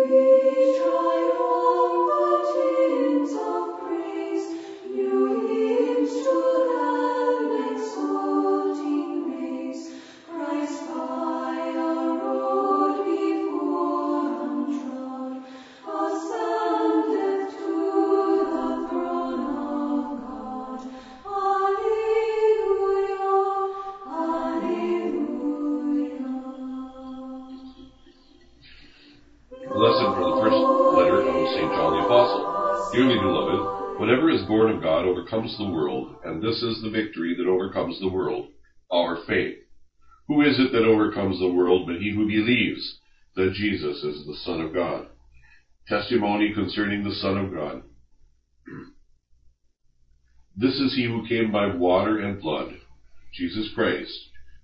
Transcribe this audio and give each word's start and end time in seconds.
We 0.00 0.78
try 0.78 1.30
all 1.38 2.06
the 2.08 2.54
chains 2.54 3.34
of 3.34 3.78
prison. 3.84 4.09
Overcomes 35.04 35.56
the 35.58 35.70
world, 35.70 36.16
and 36.24 36.42
this 36.42 36.60
is 36.60 36.82
the 36.82 36.90
victory 36.90 37.36
that 37.36 37.46
overcomes 37.46 38.00
the 38.00 38.08
world, 38.08 38.48
our 38.90 39.18
faith. 39.28 39.58
Who 40.26 40.42
is 40.42 40.58
it 40.58 40.72
that 40.72 40.84
overcomes 40.84 41.38
the 41.38 41.52
world 41.52 41.86
but 41.86 41.96
he 41.96 42.10
who 42.10 42.26
believes 42.26 42.98
that 43.36 43.52
Jesus 43.52 44.02
is 44.02 44.26
the 44.26 44.34
Son 44.44 44.60
of 44.60 44.74
God? 44.74 45.06
Testimony 45.86 46.52
concerning 46.52 47.04
the 47.04 47.14
Son 47.14 47.36
of 47.36 47.52
God. 47.52 47.82
This 50.56 50.80
is 50.80 50.94
he 50.94 51.04
who 51.04 51.28
came 51.28 51.52
by 51.52 51.66
water 51.66 52.18
and 52.18 52.40
blood, 52.40 52.74
Jesus 53.32 53.70
Christ, 53.72 54.12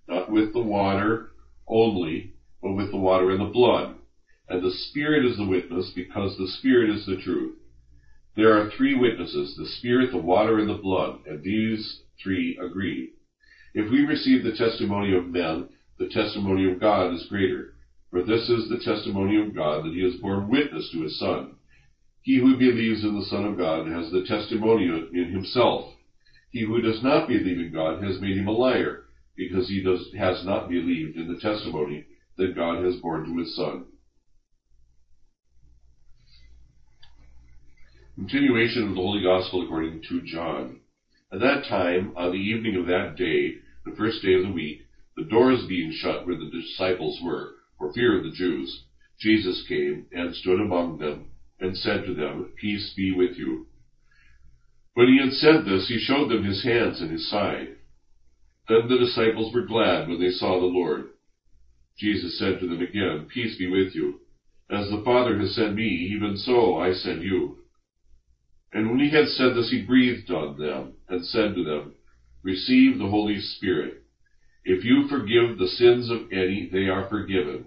not 0.09 0.30
with 0.30 0.52
the 0.52 0.60
water 0.60 1.28
only, 1.68 2.32
but 2.60 2.73
with 2.73 2.90
the 2.90 2.98
water 2.98 3.30
and 3.30 3.40
the 3.40 3.45
blood. 3.52 3.95
And 4.48 4.62
the 4.62 4.70
Spirit 4.70 5.24
is 5.24 5.36
the 5.36 5.45
witness, 5.45 5.91
because 5.95 6.36
the 6.36 6.46
Spirit 6.46 6.88
is 6.88 7.04
the 7.04 7.16
truth. 7.16 7.56
There 8.37 8.57
are 8.57 8.70
three 8.76 8.95
witnesses, 8.95 9.54
the 9.57 9.65
Spirit, 9.65 10.10
the 10.10 10.18
water, 10.18 10.59
and 10.59 10.68
the 10.68 10.74
blood, 10.74 11.20
and 11.26 11.43
these 11.43 12.01
three 12.23 12.57
agree. 12.62 13.10
If 13.74 13.90
we 13.90 14.01
receive 14.02 14.43
the 14.43 14.57
testimony 14.57 15.12
of 15.12 15.26
men, 15.26 15.68
the 15.98 16.07
testimony 16.07 16.70
of 16.70 16.79
God 16.79 17.12
is 17.12 17.26
greater. 17.29 17.73
For 18.10 18.23
this 18.23 18.48
is 18.48 18.68
the 18.68 18.79
testimony 18.85 19.37
of 19.37 19.54
God, 19.54 19.85
that 19.85 19.93
he 19.93 20.02
has 20.02 20.15
borne 20.20 20.48
witness 20.48 20.88
to 20.92 21.02
his 21.02 21.18
Son. 21.18 21.57
He 22.23 22.38
who 22.38 22.57
believes 22.57 23.02
in 23.02 23.15
the 23.15 23.24
Son 23.24 23.45
of 23.45 23.57
God 23.57 23.87
has 23.87 24.10
the 24.10 24.24
testimony 24.26 24.87
in 25.13 25.30
himself. 25.30 25.92
He 26.51 26.63
who 26.63 26.80
does 26.80 27.02
not 27.02 27.26
believe 27.26 27.59
in 27.59 27.73
God 27.73 28.02
has 28.02 28.20
made 28.20 28.37
him 28.37 28.46
a 28.46 28.52
liar, 28.52 29.02
because 29.37 29.68
he 29.68 29.82
does, 29.82 30.09
has 30.16 30.45
not 30.45 30.68
believed 30.68 31.16
in 31.16 31.26
the 31.26 31.38
testimony 31.38 32.04
that 32.37 32.54
God 32.54 32.85
has 32.85 32.96
borne 32.96 33.24
to 33.24 33.37
his 33.38 33.54
Son. 33.57 33.85
Continuation 38.16 38.88
of 38.88 38.95
the 38.95 39.00
Holy 39.02 39.22
Gospel 39.22 39.60
according 39.60 40.00
to 40.09 40.22
John. 40.22 40.80
At 41.30 41.40
that 41.40 41.68
time, 41.68 42.14
on 42.16 42.32
the 42.32 42.38
evening 42.38 42.74
of 42.76 42.86
that 42.86 43.14
day, 43.14 43.56
the 43.84 43.95
first 43.95 44.23
day 44.23 44.32
of 44.32 44.42
the 44.42 44.50
week, 44.50 44.80
the 45.16 45.24
doors 45.24 45.66
being 45.68 45.92
shut 45.92 46.24
where 46.24 46.34
the 46.34 46.48
disciples 46.48 47.20
were, 47.23 47.56
for 47.76 47.92
fear 47.92 48.16
of 48.16 48.23
the 48.23 48.30
Jews, 48.30 48.84
Jesus 49.20 49.62
came 49.68 50.06
and 50.12 50.34
stood 50.34 50.58
among 50.58 50.96
them 50.96 51.26
and 51.60 51.76
said 51.76 52.06
to 52.06 52.14
them, 52.14 52.52
Peace 52.58 52.90
be 52.96 53.12
with 53.12 53.36
you. 53.36 53.66
When 54.95 55.08
he 55.08 55.18
had 55.18 55.32
said 55.32 55.66
this, 55.66 55.86
he 55.86 55.98
showed 55.98 56.30
them 56.30 56.42
his 56.42 56.62
hands 56.62 57.02
and 57.02 57.10
his 57.10 57.28
side. 57.28 57.76
Then 58.66 58.88
the 58.88 58.96
disciples 58.96 59.52
were 59.52 59.60
glad 59.60 60.08
when 60.08 60.20
they 60.20 60.30
saw 60.30 60.58
the 60.58 60.64
Lord. 60.64 61.04
Jesus 61.98 62.38
said 62.38 62.60
to 62.60 62.66
them 62.66 62.80
again, 62.80 63.26
Peace 63.28 63.56
be 63.58 63.66
with 63.66 63.95
you. 63.95 64.20
As 64.70 64.88
the 64.88 65.03
Father 65.04 65.36
has 65.36 65.54
sent 65.54 65.75
me, 65.75 65.84
even 65.84 66.34
so 66.38 66.78
I 66.78 66.92
send 66.92 67.20
you. 67.22 67.58
And 68.72 68.91
when 68.91 69.00
he 69.00 69.10
had 69.10 69.28
said 69.28 69.54
this, 69.54 69.70
he 69.70 69.82
breathed 69.82 70.31
on 70.31 70.59
them 70.59 70.94
and 71.09 71.25
said 71.25 71.54
to 71.54 71.64
them, 71.64 71.94
Receive 72.42 72.98
the 72.98 73.08
Holy 73.08 73.41
Spirit. 73.41 74.02
If 74.64 74.84
you 74.84 75.08
forgive 75.08 75.58
the 75.58 75.68
sins 75.68 76.10
of 76.10 76.32
any, 76.32 76.68
they 76.70 76.88
are 76.88 77.08
forgiven. 77.08 77.66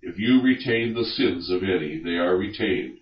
If 0.00 0.18
you 0.18 0.40
retain 0.40 0.94
the 0.94 1.04
sins 1.04 1.50
of 1.50 1.62
any, 1.62 1.98
they 1.98 2.16
are 2.16 2.36
retained. 2.36 2.98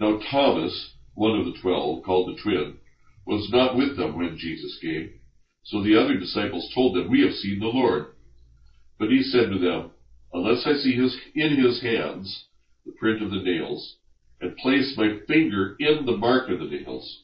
Now 0.00 0.18
Thomas, 0.30 0.94
one 1.14 1.38
of 1.38 1.44
the 1.44 1.58
twelve, 1.60 2.02
called 2.02 2.28
the 2.28 2.40
twin, 2.40 2.78
was 3.26 3.50
not 3.50 3.76
with 3.76 3.96
them 3.96 4.16
when 4.16 4.38
Jesus 4.38 4.78
came. 4.80 5.20
So 5.64 5.82
the 5.82 5.96
other 6.00 6.18
disciples 6.18 6.72
told 6.74 6.96
them, 6.96 7.10
We 7.10 7.20
have 7.20 7.34
seen 7.34 7.60
the 7.60 7.66
Lord. 7.66 8.06
But 8.98 9.10
he 9.10 9.22
said 9.22 9.50
to 9.50 9.58
them, 9.58 9.90
Unless 10.32 10.66
I 10.66 10.74
see 10.74 10.94
his, 10.94 11.16
in 11.34 11.56
his 11.62 11.82
hands 11.82 12.46
the 12.86 12.92
print 12.92 13.22
of 13.22 13.30
the 13.30 13.42
nails, 13.42 13.96
and 14.40 14.56
place 14.56 14.94
my 14.96 15.08
finger 15.26 15.76
in 15.78 16.04
the 16.06 16.16
mark 16.16 16.48
of 16.48 16.58
the 16.58 16.64
nails, 16.64 17.22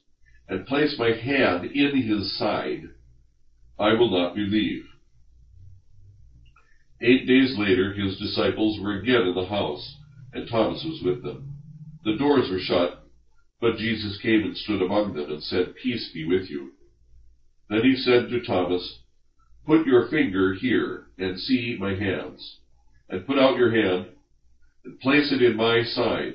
and 0.49 0.67
place 0.67 0.97
my 0.99 1.11
hand 1.13 1.65
in 1.65 2.03
his 2.03 2.37
side, 2.37 2.83
I 3.79 3.93
will 3.93 4.11
not 4.11 4.35
believe. 4.35 4.83
Eight 7.01 7.27
days 7.27 7.55
later, 7.57 7.93
his 7.93 8.17
disciples 8.17 8.79
were 8.79 8.93
again 8.93 9.27
in 9.27 9.35
the 9.35 9.43
house, 9.43 9.97
and 10.33 10.47
Thomas 10.49 10.83
was 10.85 11.01
with 11.03 11.23
them. 11.23 11.57
The 12.05 12.13
doors 12.13 12.49
were 12.51 12.59
shut, 12.59 12.91
but 13.61 13.77
Jesus 13.77 14.17
came 14.23 14.45
and 14.45 14.57
stood 14.57 14.81
among 14.81 15.13
them 15.13 15.29
and 15.29 15.41
said, 15.43 15.75
Peace 15.83 16.09
be 16.13 16.25
with 16.25 16.49
you. 16.49 16.71
Then 17.69 17.83
he 17.83 17.95
said 17.95 18.29
to 18.29 18.39
Thomas, 18.39 18.95
Put 19.67 19.85
your 19.85 20.03
finger 20.03 20.53
here 20.53 21.01
and 21.19 21.37
see 21.37 21.75
my 21.77 21.93
hands, 21.95 22.55
and 23.09 23.25
put 23.27 23.39
out 23.39 23.57
your 23.57 23.71
hand 23.71 24.07
and 24.85 24.99
place 25.01 25.33
it 25.33 25.41
in 25.41 25.57
my 25.57 25.81
side 25.83 26.35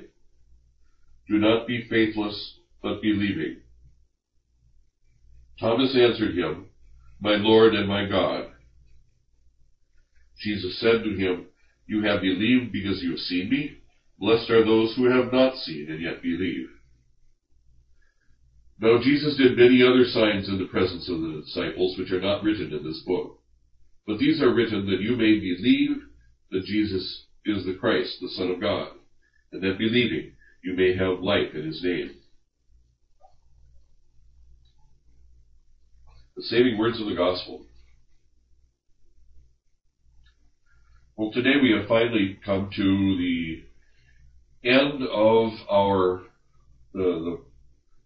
do 1.28 1.38
not 1.38 1.66
be 1.66 1.86
faithless, 1.88 2.58
but 2.82 3.00
believing. 3.00 3.58
Thomas 5.60 5.96
answered 5.96 6.36
him, 6.36 6.66
My 7.20 7.34
Lord 7.34 7.74
and 7.74 7.88
my 7.88 8.06
God. 8.06 8.48
Jesus 10.40 10.80
said 10.80 11.04
to 11.04 11.16
him, 11.16 11.46
You 11.86 12.02
have 12.04 12.20
believed 12.20 12.72
because 12.72 13.02
you 13.02 13.10
have 13.10 13.20
seen 13.20 13.48
me? 13.48 13.78
Blessed 14.18 14.50
are 14.50 14.64
those 14.64 14.94
who 14.96 15.04
have 15.10 15.32
not 15.32 15.56
seen 15.56 15.86
and 15.88 16.00
yet 16.00 16.22
believe. 16.22 16.68
Now 18.80 19.00
Jesus 19.00 19.36
did 19.36 19.56
many 19.56 19.82
other 19.82 20.04
signs 20.04 20.48
in 20.48 20.58
the 20.58 20.66
presence 20.66 21.08
of 21.08 21.20
the 21.20 21.42
disciples 21.44 21.96
which 21.96 22.10
are 22.10 22.20
not 22.20 22.42
written 22.42 22.72
in 22.72 22.84
this 22.84 23.02
book. 23.06 23.38
But 24.06 24.18
these 24.18 24.42
are 24.42 24.52
written 24.52 24.86
that 24.86 25.00
you 25.00 25.16
may 25.16 25.38
believe 25.38 26.02
that 26.50 26.64
Jesus 26.64 27.26
is 27.44 27.64
the 27.64 27.74
Christ, 27.74 28.16
the 28.20 28.28
Son 28.30 28.50
of 28.50 28.60
God, 28.60 28.88
and 29.52 29.62
that 29.62 29.78
believing 29.78 30.32
you 30.62 30.74
may 30.74 30.96
have 30.96 31.20
life 31.20 31.54
in 31.54 31.66
his 31.66 31.82
name. 31.82 32.12
The 36.36 36.42
saving 36.42 36.78
words 36.78 37.00
of 37.00 37.08
the 37.08 37.14
gospel. 37.14 37.66
Well, 41.16 41.32
today 41.32 41.56
we 41.60 41.72
have 41.76 41.88
finally 41.88 42.38
come 42.44 42.70
to 42.74 42.82
the 42.82 43.64
end 44.64 45.02
of 45.02 45.50
our 45.70 46.22
the, 46.94 47.00
the, 47.00 47.40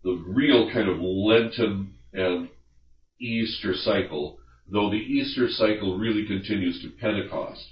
the 0.03 0.25
real 0.29 0.71
kind 0.73 0.89
of 0.89 0.99
Lenten 0.99 1.95
and 2.13 2.49
Easter 3.21 3.75
cycle, 3.75 4.39
though 4.71 4.91
the 4.91 4.97
Easter 4.97 5.49
cycle 5.49 5.99
really 5.99 6.27
continues 6.27 6.81
to 6.83 6.91
Pentecost. 7.01 7.65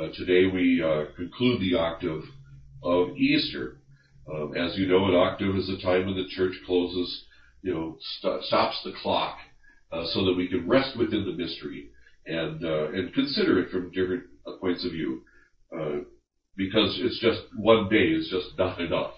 Uh, 0.00 0.08
today 0.14 0.46
we 0.52 0.82
uh, 0.82 1.12
conclude 1.16 1.60
the 1.60 1.76
octave 1.76 2.22
of 2.82 3.16
Easter. 3.16 3.77
Um, 4.30 4.52
as 4.54 4.76
you 4.76 4.86
know, 4.86 5.06
an 5.06 5.14
octave 5.14 5.56
is 5.56 5.68
a 5.68 5.80
time 5.80 6.04
when 6.04 6.14
the 6.16 6.26
church 6.28 6.54
closes, 6.66 7.24
you 7.62 7.72
know, 7.72 7.96
st- 8.18 8.42
stops 8.44 8.80
the 8.84 8.92
clock, 9.02 9.38
uh, 9.92 10.04
so 10.06 10.24
that 10.24 10.36
we 10.36 10.48
can 10.48 10.68
rest 10.68 10.96
within 10.96 11.24
the 11.24 11.32
mystery 11.32 11.88
and 12.26 12.62
uh, 12.62 12.90
and 12.90 13.12
consider 13.14 13.58
it 13.58 13.70
from 13.70 13.90
different 13.90 14.24
uh, 14.46 14.52
points 14.60 14.84
of 14.84 14.90
view, 14.90 15.22
uh, 15.74 16.00
because 16.56 16.98
it's 17.00 17.18
just 17.20 17.40
one 17.56 17.88
day 17.88 18.08
is 18.10 18.28
just 18.30 18.46
not 18.58 18.78
enough. 18.78 19.12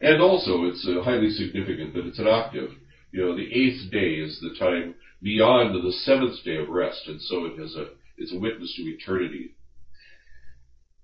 And 0.00 0.20
also, 0.20 0.64
it's 0.64 0.86
uh, 0.86 1.00
highly 1.02 1.28
significant 1.30 1.92
that 1.94 2.06
it's 2.06 2.18
an 2.20 2.28
octave. 2.28 2.70
You 3.12 3.22
know, 3.22 3.34
the 3.34 3.50
eighth 3.52 3.90
day 3.90 4.14
is 4.14 4.38
the 4.40 4.56
time 4.58 4.94
beyond 5.20 5.74
the 5.74 5.90
seventh 5.90 6.44
day 6.44 6.56
of 6.56 6.68
rest, 6.68 7.08
and 7.08 7.20
so 7.20 7.44
it 7.44 7.58
has 7.58 7.74
a 7.74 7.86
it's 8.16 8.32
a 8.32 8.36
witness 8.36 8.72
to 8.76 8.82
eternity. 8.82 9.50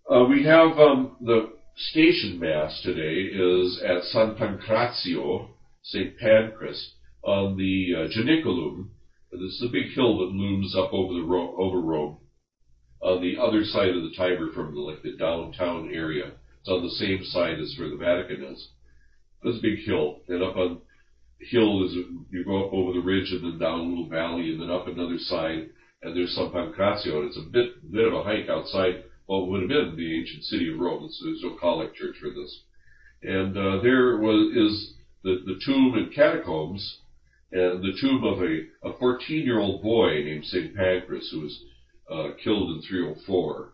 Uh, 0.09 0.25
we 0.25 0.45
have 0.45 0.79
um, 0.79 1.17
the 1.21 1.49
station 1.77 2.39
mass 2.39 2.81
today 2.83 3.29
is 3.35 3.81
at 3.85 4.03
San 4.05 4.37
Pancrazio, 4.37 5.49
St. 5.83 6.17
Pancras, 6.19 6.93
on 7.23 7.57
the 7.57 7.93
uh, 7.95 8.07
Janiculum. 8.09 8.89
This 9.33 9.61
is 9.61 9.65
a 9.69 9.73
big 9.73 9.93
hill 9.95 10.19
that 10.19 10.33
looms 10.33 10.77
up 10.77 10.93
over 10.93 11.15
the 11.15 11.23
Ro- 11.23 11.57
over 11.59 11.81
Rome, 11.81 12.19
on 13.03 13.21
the 13.21 13.37
other 13.41 13.65
side 13.65 13.89
of 13.89 14.03
the 14.03 14.13
Tiber 14.17 14.53
from 14.53 14.75
the, 14.75 14.81
like 14.81 15.03
the 15.03 15.17
downtown 15.17 15.91
area. 15.93 16.33
It's 16.61 16.69
on 16.69 16.83
the 16.83 16.91
same 16.91 17.25
side 17.25 17.59
as 17.59 17.75
where 17.77 17.91
the 17.91 17.97
Vatican 17.97 18.45
is. 18.45 18.69
A 19.45 19.61
big 19.61 19.85
hill, 19.85 20.21
and 20.29 20.43
up 20.43 20.57
on 20.57 20.81
the 21.39 21.47
hill 21.47 21.85
is 21.85 21.95
you 22.31 22.45
go 22.45 22.67
up 22.67 22.73
over 22.73 22.93
the 22.93 23.05
ridge 23.05 23.31
and 23.31 23.45
then 23.45 23.59
down 23.59 23.81
a 23.81 23.83
little 23.83 24.09
valley 24.09 24.51
and 24.51 24.61
then 24.61 24.71
up 24.71 24.87
another 24.87 25.19
side, 25.19 25.69
and 26.03 26.17
there's 26.17 26.35
San 26.35 26.51
Pancrazio, 26.51 27.19
and 27.19 27.29
it's 27.29 27.37
a 27.37 27.51
bit 27.51 27.91
bit 27.91 28.07
of 28.07 28.15
a 28.15 28.23
hike 28.23 28.49
outside 28.49 29.03
what 29.27 29.49
would 29.49 29.63
have 29.63 29.69
been 29.69 29.97
the 29.97 30.19
ancient 30.19 30.45
city 30.45 30.73
of 30.73 30.79
Rome. 30.79 31.09
There's 31.23 31.43
no 31.43 31.89
church 31.95 32.17
for 32.21 32.31
this. 32.31 32.63
And 33.23 33.57
uh, 33.57 33.81
there 33.83 34.19
was 34.19 34.55
is 34.55 34.95
the, 35.23 35.43
the 35.47 35.59
tomb 35.65 35.95
and 35.95 36.15
catacombs, 36.15 36.99
and 37.53 37.83
the 37.83 37.97
tomb 38.01 38.23
of 38.25 38.43
a, 38.43 38.89
a 38.89 38.99
14 38.99 39.45
year 39.45 39.59
old 39.59 39.83
boy 39.83 40.23
named 40.23 40.45
St. 40.45 40.75
Pancras 40.75 41.31
who 41.33 41.41
was 41.41 41.65
uh, 42.11 42.37
killed 42.43 42.77
in 42.77 42.83
304 42.83 43.73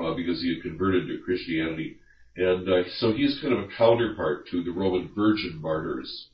uh, 0.00 0.14
because 0.14 0.40
he 0.42 0.54
had 0.54 0.62
converted 0.62 1.06
to 1.06 1.22
Christianity. 1.24 1.98
And 2.36 2.68
uh, 2.68 2.82
so 2.96 3.12
he's 3.12 3.38
kind 3.40 3.54
of 3.54 3.64
a 3.64 3.68
counterpart 3.76 4.48
to 4.48 4.64
the 4.64 4.72
Roman 4.72 5.10
Virgin 5.14 5.60
martyrs. 5.60 6.28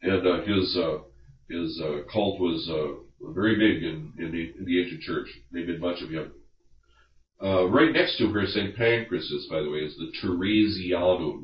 And 0.00 0.26
uh, 0.26 0.42
his 0.42 0.76
uh, 0.76 0.98
his 1.48 1.80
uh, 1.82 2.02
cult 2.12 2.40
was 2.40 2.68
uh, 2.70 3.32
very 3.32 3.56
big 3.56 3.82
in, 3.82 4.12
in, 4.18 4.32
the, 4.32 4.52
in 4.58 4.64
the 4.64 4.80
ancient 4.82 5.00
church. 5.00 5.28
They 5.50 5.64
made 5.64 5.80
much 5.80 6.02
of 6.02 6.10
him. 6.10 6.32
Uh, 7.42 7.68
right 7.68 7.92
next 7.92 8.18
to 8.18 8.26
where 8.26 8.46
St. 8.46 8.74
Pancras 8.76 9.30
is, 9.30 9.46
by 9.48 9.60
the 9.60 9.70
way, 9.70 9.78
is 9.78 9.96
the 9.96 10.12
Teresianum. 10.20 11.42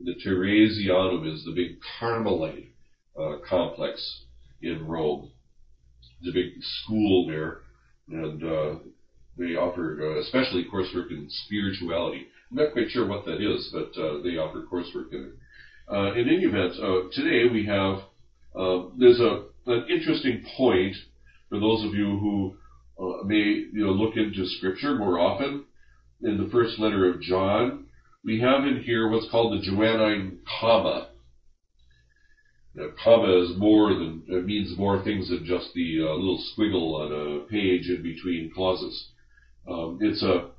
The 0.00 0.14
Teresianum 0.24 1.30
is 1.30 1.44
the 1.44 1.52
big 1.54 1.76
Carmelite 2.00 2.72
uh, 3.18 3.36
complex 3.46 4.22
in 4.62 4.86
Rome. 4.86 5.30
It's 6.20 6.30
a 6.30 6.32
big 6.32 6.52
school 6.62 7.26
there, 7.26 7.58
and 8.08 8.42
uh, 8.42 8.78
they 9.36 9.56
offer 9.56 9.98
uh, 10.00 10.20
especially 10.20 10.64
coursework 10.72 11.10
in 11.10 11.26
spirituality. 11.28 12.26
I'm 12.50 12.56
not 12.56 12.72
quite 12.72 12.88
sure 12.88 13.06
what 13.06 13.26
that 13.26 13.42
is, 13.42 13.70
but 13.72 14.00
uh, 14.00 14.22
they 14.22 14.38
offer 14.38 14.64
coursework 14.72 15.12
in 15.12 15.24
it. 15.24 15.92
Uh, 15.92 16.14
in 16.14 16.28
any 16.28 16.44
event, 16.44 16.72
uh, 16.82 17.08
today 17.12 17.44
we 17.52 17.66
have 17.66 17.98
there's 18.98 19.20
a 19.20 19.44
an 19.66 19.86
interesting 19.90 20.44
point 20.56 20.94
for 21.48 21.58
those 21.58 21.84
of 21.84 21.92
you 21.92 22.18
who 22.18 22.56
uh, 22.98 23.22
may 23.24 23.64
you 23.72 23.84
know 23.84 23.90
look 23.90 24.16
into 24.16 24.46
Scripture 24.46 24.94
more 24.94 25.18
often. 25.18 25.64
In 26.22 26.38
the 26.38 26.48
first 26.50 26.78
letter 26.78 27.10
of 27.10 27.20
John, 27.20 27.86
we 28.24 28.40
have 28.40 28.64
in 28.64 28.82
here 28.82 29.08
what's 29.08 29.30
called 29.30 29.52
the 29.52 29.64
Johannine 29.64 30.38
comma. 30.60 31.08
Now, 32.74 32.88
comma 33.02 33.42
is 33.42 33.56
more 33.56 33.94
than 33.94 34.24
it 34.28 34.44
means 34.44 34.76
more 34.78 35.02
things 35.02 35.28
than 35.28 35.44
just 35.44 35.72
the 35.74 36.00
uh, 36.00 36.14
little 36.14 36.42
squiggle 36.52 37.00
on 37.00 37.12
a 37.12 37.40
page 37.46 37.88
in 37.88 38.02
between 38.02 38.50
clauses. 38.54 39.08
Um, 39.68 39.98
it's 40.00 40.22
a 40.22 40.50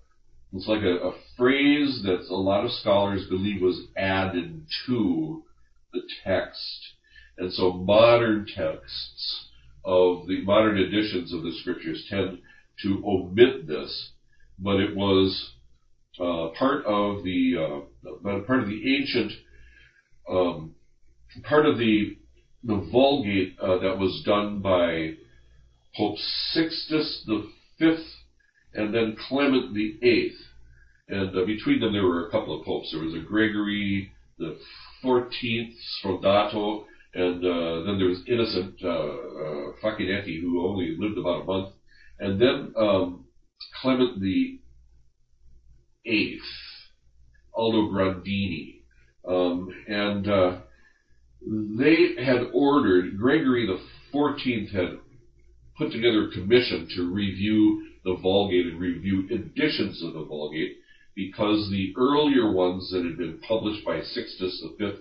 it's 0.53 0.67
like 0.67 0.83
a, 0.83 1.07
a 1.07 1.13
phrase 1.35 2.01
that 2.03 2.25
a 2.29 2.35
lot 2.35 2.63
of 2.63 2.71
scholars 2.71 3.25
believe 3.29 3.61
was 3.61 3.81
added 3.97 4.65
to 4.85 5.43
the 5.91 6.01
text, 6.23 6.93
and 7.37 7.51
so 7.51 7.73
modern 7.73 8.45
texts 8.45 9.46
of 9.87 10.27
the 10.27 10.43
modern 10.43 10.77
editions 10.77 11.33
of 11.33 11.41
the 11.41 11.51
scriptures 11.61 12.05
tend 12.09 12.39
to 12.83 13.01
omit 13.05 13.65
this, 13.65 14.09
but 14.59 14.79
it 14.79 14.93
was 14.93 15.51
uh, 16.19 16.47
part 16.59 16.85
of 16.85 17.23
the 17.23 17.55
uh, 17.57 18.39
part 18.45 18.61
of 18.61 18.67
the 18.67 18.97
ancient 18.97 19.31
um, 20.29 20.73
part 21.43 21.65
of 21.65 21.77
the 21.77 22.17
the 22.63 22.87
Vulgate 22.91 23.57
uh, 23.61 23.79
that 23.79 23.97
was 23.97 24.21
done 24.25 24.61
by 24.61 25.11
Pope 25.95 26.17
Sixtus 26.51 27.23
the 27.25 27.47
Fifth 27.79 28.05
and 28.73 28.93
then 28.93 29.15
Clement 29.27 29.73
the 29.73 29.97
Eighth, 30.05 30.35
and 31.07 31.33
uh, 31.33 31.45
between 31.45 31.79
them 31.79 31.93
there 31.93 32.03
were 32.03 32.27
a 32.27 32.29
couple 32.29 32.59
of 32.59 32.65
popes. 32.65 32.91
There 32.91 32.99
was 32.99 33.13
a 33.13 33.25
Gregory 33.25 34.09
the 34.37 34.57
Fourteenth 35.01 35.73
Sfondrato 36.03 36.83
and 37.17 37.43
uh, 37.43 37.83
then 37.83 37.97
there 37.97 38.09
was 38.09 38.21
Innocent 38.27 38.75
uh, 38.83 38.89
uh, 38.89 39.71
who 40.39 40.67
only 40.67 40.95
lived 40.99 41.17
about 41.17 41.41
a 41.41 41.45
month. 41.45 41.73
And 42.19 42.39
then 42.39 42.73
um, 42.77 43.25
Clement 43.81 44.21
the 44.21 44.59
Eighth, 46.05 46.41
Aldobrandini. 47.55 48.81
Um, 49.27 49.67
and 49.87 50.29
uh, 50.29 50.57
they 51.79 52.23
had 52.23 52.51
ordered, 52.53 53.17
Gregory 53.17 53.65
the 53.65 53.79
Fourteenth 54.11 54.69
had 54.69 54.97
put 55.75 55.91
together 55.91 56.27
a 56.27 56.31
commission 56.31 56.87
to 56.95 57.11
review 57.11 57.87
the 58.05 58.13
Vulgate 58.21 58.67
and 58.67 58.79
review 58.79 59.27
editions 59.31 60.03
of 60.03 60.13
the 60.13 60.23
Vulgate 60.23 60.77
because 61.15 61.67
the 61.71 61.93
earlier 61.97 62.51
ones 62.51 62.91
that 62.91 63.03
had 63.03 63.17
been 63.17 63.39
published 63.39 63.83
by 63.83 64.01
Sixtus 64.01 64.63
V 64.77 64.91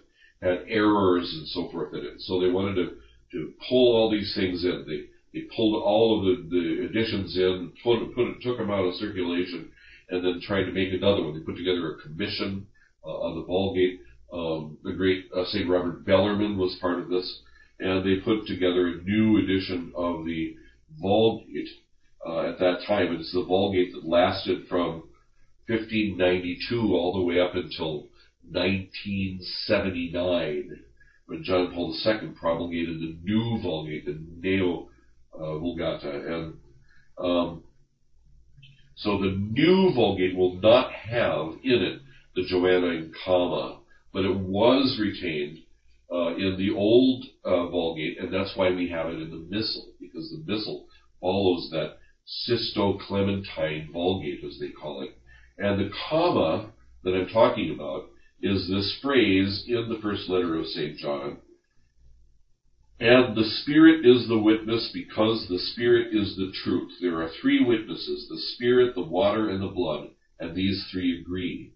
had 0.43 0.65
errors 0.69 1.33
and 1.37 1.49
so 1.49 1.69
forth 1.71 1.95
in 1.95 2.01
it. 2.01 2.21
So 2.21 2.41
they 2.41 2.51
wanted 2.51 2.75
to, 2.75 2.97
to 3.33 3.53
pull 3.69 3.97
all 3.97 4.11
these 4.11 4.35
things 4.35 4.65
in. 4.65 4.85
They, 4.87 5.07
they 5.39 5.47
pulled 5.55 5.83
all 5.83 6.19
of 6.19 6.25
the, 6.25 6.57
the 6.57 6.87
additions 6.87 7.37
in, 7.37 7.73
put, 7.83 8.15
put 8.15 8.41
took 8.43 8.59
them 8.59 8.71
out 8.71 8.85
of 8.85 8.95
circulation, 8.95 9.71
and 10.11 10.25
then 10.25 10.41
tried 10.43 10.65
to 10.65 10.73
make 10.73 10.93
another 10.93 11.25
one. 11.25 11.35
They 11.35 11.45
put 11.45 11.57
together 11.57 11.93
a 11.93 12.03
commission 12.03 12.67
uh, 13.05 13.09
on 13.09 13.41
the 13.41 13.47
Vulgate. 13.47 14.01
Um, 14.33 14.79
the 14.83 14.93
great 14.93 15.27
uh, 15.37 15.45
St. 15.47 15.69
Robert 15.69 16.05
Bellarmine 16.05 16.59
was 16.59 16.79
part 16.81 16.99
of 16.99 17.09
this, 17.09 17.41
and 17.81 18.05
they 18.05 18.23
put 18.25 18.47
together 18.47 18.89
a 18.89 19.03
new 19.03 19.39
edition 19.39 19.93
of 19.97 20.25
the 20.25 20.57
Vulgate 21.01 21.69
uh, 22.27 22.51
at 22.51 22.59
that 22.59 22.81
time. 22.87 23.09
And 23.09 23.21
it's 23.21 23.33
the 23.33 23.45
Vulgate 23.45 23.93
that 23.93 24.05
lasted 24.05 24.67
from 24.69 25.05
1592 25.69 26.95
all 26.95 27.13
the 27.15 27.23
way 27.23 27.41
up 27.41 27.55
until 27.55 28.09
1979 28.51 30.81
when 31.27 31.43
John 31.43 31.73
Paul 31.73 31.97
II 32.05 32.29
promulgated 32.39 33.01
the 33.01 33.17
new 33.23 33.59
Vulgate, 33.61 34.05
the 34.05 34.19
Neo 34.41 34.89
uh, 35.35 35.39
Vulgata, 35.39 36.33
and 36.33 36.55
um, 37.19 37.65
so 38.95 39.21
the 39.21 39.35
new 39.37 39.93
Vulgate 39.95 40.37
will 40.37 40.61
not 40.61 40.93
have 40.93 41.55
in 41.63 41.83
it 41.83 42.01
the 42.35 42.43
Joanna 42.43 42.81
Johannine 42.81 43.13
comma, 43.25 43.81
but 44.13 44.25
it 44.25 44.37
was 44.37 44.99
retained 45.01 45.59
uh, 46.13 46.37
in 46.37 46.57
the 46.57 46.71
old 46.71 47.25
uh, 47.45 47.69
Vulgate, 47.69 48.21
and 48.21 48.33
that's 48.33 48.57
why 48.57 48.71
we 48.71 48.89
have 48.91 49.09
it 49.09 49.19
in 49.19 49.31
the 49.31 49.45
Missal, 49.49 49.93
because 50.01 50.31
the 50.31 50.51
Missal 50.51 50.87
follows 51.21 51.69
that 51.73 51.97
Sisto-Clementine 52.25 53.91
Vulgate, 53.93 54.45
as 54.45 54.59
they 54.59 54.71
call 54.71 55.03
it. 55.03 55.17
And 55.59 55.79
the 55.79 55.91
comma 56.09 56.71
that 57.03 57.15
I'm 57.15 57.29
talking 57.29 57.75
about 57.75 58.09
is 58.41 58.69
this 58.69 58.99
phrase 59.03 59.65
in 59.67 59.89
the 59.89 59.99
first 60.03 60.29
letter 60.29 60.57
of 60.57 60.67
St. 60.67 60.97
John. 60.97 61.39
And 62.99 63.37
the 63.37 63.45
Spirit 63.45 64.05
is 64.05 64.27
the 64.27 64.39
witness 64.39 64.91
because 64.93 65.47
the 65.49 65.59
Spirit 65.59 66.15
is 66.15 66.35
the 66.37 66.51
truth. 66.65 66.93
There 67.01 67.21
are 67.21 67.29
three 67.41 67.63
witnesses, 67.63 68.27
the 68.29 68.39
Spirit, 68.55 68.95
the 68.95 69.03
water, 69.03 69.49
and 69.49 69.61
the 69.61 69.67
blood, 69.67 70.09
and 70.41 70.55
these 70.55 70.83
three 70.91 71.21
agree. 71.21 71.73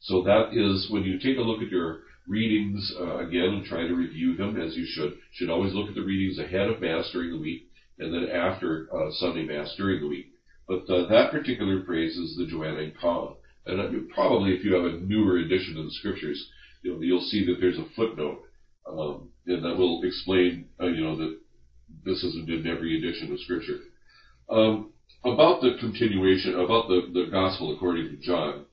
So 0.00 0.22
that 0.22 0.50
is, 0.52 0.88
when 0.88 1.02
you 1.02 1.18
take 1.18 1.36
a 1.36 1.42
look 1.42 1.60
at 1.60 1.68
your 1.70 2.00
readings 2.28 2.92
uh, 2.98 3.18
again 3.18 3.52
and 3.52 3.64
try 3.64 3.84
to 3.84 3.92
review 3.92 4.36
them 4.36 4.56
as 4.56 4.76
you 4.76 4.84
should, 4.86 5.14
should 5.32 5.50
always 5.50 5.72
look 5.74 5.88
at 5.88 5.94
the 5.94 6.02
readings 6.02 6.38
ahead 6.38 6.68
of 6.68 6.80
Mass 6.80 7.10
during 7.12 7.30
the 7.30 7.38
week 7.38 7.66
and 7.98 8.12
then 8.12 8.28
after 8.30 8.88
uh, 8.94 9.10
Sunday 9.10 9.44
Mass 9.44 9.74
during 9.76 10.00
the 10.00 10.06
week. 10.06 10.26
But 10.66 10.88
uh, 10.88 11.08
that 11.08 11.32
particular 11.32 11.82
phrase 11.84 12.16
is 12.16 12.36
the 12.36 12.46
Johannine 12.46 12.92
comma. 13.00 13.34
And 13.66 14.08
probably 14.08 14.52
if 14.52 14.64
you 14.64 14.72
have 14.72 14.84
a 14.84 14.96
newer 14.96 15.36
edition 15.36 15.76
of 15.76 15.84
the 15.84 15.90
scriptures, 15.90 16.48
you 16.82 16.92
know, 16.92 17.00
you'll 17.00 17.20
see 17.20 17.44
that 17.44 17.58
there's 17.60 17.76
a 17.78 17.84
footnote, 17.94 18.40
um, 18.86 19.28
and 19.46 19.62
that 19.62 19.76
will 19.76 20.00
explain, 20.02 20.66
uh, 20.80 20.86
you 20.86 21.02
know, 21.02 21.16
that 21.16 21.36
this 22.04 22.22
isn't 22.22 22.48
in 22.48 22.66
every 22.66 22.96
edition 22.96 23.30
of 23.30 23.38
scripture. 23.40 23.78
Um, 24.48 24.92
about 25.24 25.60
the 25.60 25.76
continuation, 25.78 26.54
about 26.54 26.88
the, 26.88 27.10
the 27.12 27.28
gospel 27.30 27.70
according 27.74 28.08
to 28.08 28.16
John. 28.16 28.64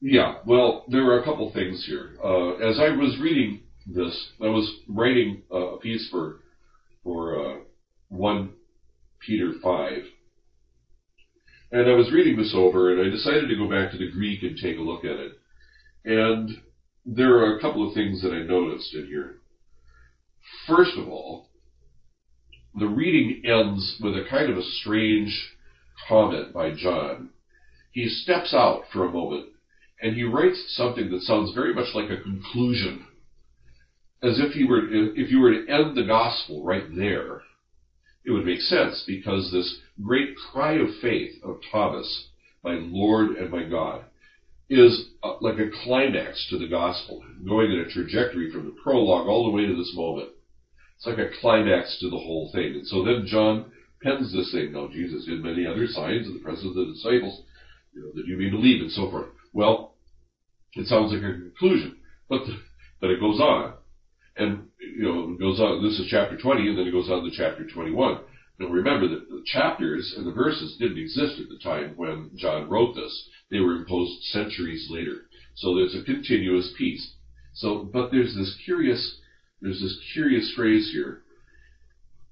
Yeah, 0.00 0.38
well, 0.46 0.84
there 0.88 1.04
are 1.04 1.20
a 1.20 1.24
couple 1.24 1.52
things 1.52 1.84
here. 1.86 2.16
Uh, 2.22 2.54
as 2.54 2.78
I 2.80 2.88
was 2.88 3.16
reading 3.20 3.60
this, 3.86 4.28
I 4.40 4.48
was 4.48 4.68
writing 4.88 5.42
a 5.50 5.76
piece 5.80 6.08
for 6.10 6.38
for 7.04 7.38
uh, 7.38 7.58
one 8.08 8.50
Peter 9.20 9.52
five, 9.62 10.02
and 11.72 11.90
I 11.90 11.94
was 11.94 12.12
reading 12.12 12.36
this 12.36 12.52
over, 12.54 12.92
and 12.92 13.00
I 13.00 13.10
decided 13.10 13.48
to 13.48 13.56
go 13.56 13.68
back 13.68 13.90
to 13.90 13.98
the 13.98 14.10
Greek 14.10 14.42
and 14.42 14.56
take 14.56 14.76
a 14.76 14.82
look 14.82 15.04
at 15.04 15.16
it. 15.16 15.32
And 16.04 16.50
there 17.06 17.36
are 17.38 17.56
a 17.56 17.60
couple 17.60 17.88
of 17.88 17.94
things 17.94 18.22
that 18.22 18.32
I 18.32 18.42
noticed 18.42 18.94
in 18.94 19.06
here. 19.06 19.36
First 20.66 20.96
of 20.98 21.08
all, 21.08 21.48
the 22.74 22.86
reading 22.86 23.42
ends 23.44 23.98
with 24.02 24.14
a 24.14 24.26
kind 24.28 24.50
of 24.50 24.58
a 24.58 24.62
strange 24.80 25.56
comment 26.08 26.52
by 26.52 26.72
John. 26.74 27.30
He 27.90 28.08
steps 28.08 28.54
out 28.54 28.84
for 28.92 29.04
a 29.04 29.12
moment 29.12 29.48
and 30.00 30.16
he 30.16 30.24
writes 30.24 30.74
something 30.76 31.10
that 31.10 31.22
sounds 31.22 31.54
very 31.54 31.74
much 31.74 31.94
like 31.94 32.10
a 32.10 32.22
conclusion. 32.22 33.06
As 34.22 34.40
if 34.40 34.52
he 34.52 34.64
were, 34.64 34.88
if 34.90 35.30
you 35.30 35.40
were 35.40 35.52
to 35.52 35.68
end 35.68 35.96
the 35.96 36.04
gospel 36.04 36.64
right 36.64 36.84
there, 36.96 37.42
it 38.24 38.30
would 38.30 38.44
make 38.44 38.60
sense 38.60 39.04
because 39.06 39.50
this 39.52 39.80
great 40.02 40.34
cry 40.36 40.72
of 40.74 40.88
faith 41.00 41.32
of 41.44 41.60
Thomas, 41.70 42.28
my 42.62 42.72
Lord 42.72 43.36
and 43.36 43.50
my 43.50 43.64
God, 43.64 44.04
is 44.68 45.10
uh, 45.22 45.34
like 45.40 45.58
a 45.58 45.70
climax 45.84 46.46
to 46.50 46.58
the 46.58 46.68
gospel, 46.68 47.22
going 47.46 47.70
in 47.72 47.80
a 47.80 47.90
trajectory 47.90 48.50
from 48.50 48.64
the 48.64 48.76
prologue 48.82 49.26
all 49.26 49.44
the 49.44 49.56
way 49.56 49.66
to 49.66 49.76
this 49.76 49.92
moment. 49.94 50.30
It's 50.96 51.06
like 51.06 51.18
a 51.18 51.30
climax 51.40 51.98
to 52.00 52.08
the 52.08 52.16
whole 52.16 52.50
thing. 52.52 52.74
And 52.74 52.86
so 52.86 53.04
then 53.04 53.26
John 53.26 53.72
pens 54.02 54.32
this 54.32 54.52
thing. 54.52 54.72
Now 54.72 54.88
Jesus 54.92 55.26
did 55.26 55.42
many 55.42 55.66
other 55.66 55.86
signs 55.86 56.26
in 56.26 56.34
the 56.34 56.40
presence 56.40 56.68
of 56.68 56.74
the 56.74 56.92
disciples, 56.92 57.42
you 57.92 58.02
know, 58.02 58.12
that 58.14 58.26
you 58.26 58.38
may 58.38 58.50
believe 58.50 58.80
and 58.80 58.90
so 58.90 59.10
forth. 59.10 59.28
Well, 59.52 59.94
it 60.74 60.86
sounds 60.86 61.12
like 61.12 61.22
a 61.22 61.34
conclusion, 61.34 61.98
but 62.28 62.46
the, 62.46 62.56
but 63.00 63.10
it 63.10 63.20
goes 63.20 63.40
on, 63.40 63.74
and 64.36 64.68
you 64.78 65.02
know 65.02 65.32
it 65.32 65.38
goes 65.38 65.60
on. 65.60 65.82
This 65.82 65.98
is 65.98 66.06
chapter 66.08 66.38
20, 66.38 66.68
and 66.68 66.78
then 66.78 66.86
it 66.86 66.92
goes 66.92 67.10
on 67.10 67.22
to 67.24 67.30
chapter 67.36 67.66
21. 67.68 68.20
Remember 68.70 69.08
that 69.08 69.28
the 69.28 69.42
chapters 69.46 70.14
and 70.16 70.26
the 70.26 70.32
verses 70.32 70.76
didn't 70.78 70.98
exist 70.98 71.40
at 71.40 71.48
the 71.48 71.58
time 71.62 71.92
when 71.96 72.30
John 72.36 72.68
wrote 72.68 72.94
this. 72.94 73.28
They 73.50 73.60
were 73.60 73.76
imposed 73.76 74.22
centuries 74.24 74.88
later. 74.90 75.22
So 75.54 75.74
there's 75.74 75.94
a 75.94 76.04
continuous 76.04 76.72
piece. 76.76 77.14
So, 77.54 77.88
but 77.92 78.10
there's 78.10 78.34
this 78.34 78.56
curious, 78.64 79.18
there's 79.60 79.80
this 79.80 79.98
curious 80.12 80.52
phrase 80.56 80.90
here. 80.92 81.22